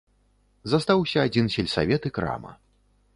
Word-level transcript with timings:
Застаўся 0.71 1.25
адзін 1.29 1.51
сельсавет 1.57 2.01
і 2.11 2.13
крама. 2.17 2.51